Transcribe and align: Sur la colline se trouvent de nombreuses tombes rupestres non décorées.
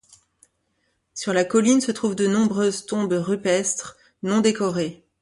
Sur 1.13 1.31
la 1.31 1.45
colline 1.45 1.79
se 1.79 1.91
trouvent 1.91 2.15
de 2.15 2.25
nombreuses 2.25 2.87
tombes 2.87 3.11
rupestres 3.15 3.97
non 4.23 4.39
décorées. 4.41 5.05